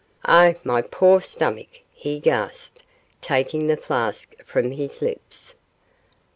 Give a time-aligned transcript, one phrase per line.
[0.27, 2.81] 'Oh, my poor stomach,' he gasped,
[3.21, 5.53] taking the flask from his lips.